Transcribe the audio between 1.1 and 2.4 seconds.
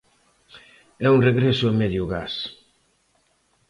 un regreso a medio gas.